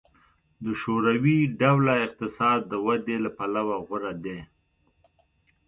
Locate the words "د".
0.63-0.65, 2.71-2.73